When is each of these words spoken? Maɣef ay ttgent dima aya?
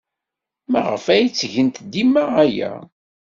Maɣef 0.71 1.05
ay 1.13 1.25
ttgent 1.29 1.77
dima 1.91 2.23
aya? 2.43 2.71